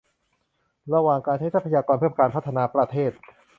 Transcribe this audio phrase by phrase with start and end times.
[0.93, 3.11] ระหว่างการใช้ทรัพยากรเพื่อการพัฒนาประเทศ